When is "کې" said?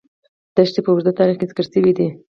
1.39-1.45